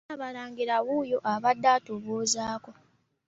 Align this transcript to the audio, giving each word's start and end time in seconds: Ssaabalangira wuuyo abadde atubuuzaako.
Ssaabalangira 0.05 0.75
wuuyo 0.85 1.17
abadde 1.33 1.67
atubuuzaako. 1.77 2.71